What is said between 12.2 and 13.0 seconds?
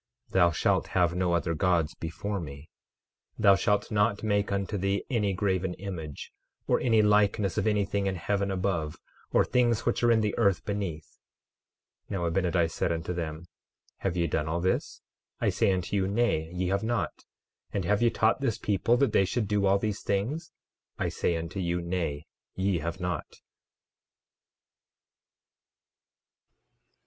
Abinadi said